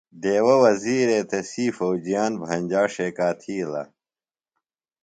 دیوہ 0.21 0.55
وزیرے 0.63 1.19
تسی 1.29 1.65
فوجیان 1.77 2.31
بھنجا 2.41 2.81
ݜیکا 2.93 3.29
تِھیلہ۔ 3.39 3.83